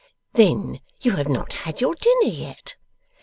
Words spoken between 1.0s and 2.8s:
you have not had your dinner yet?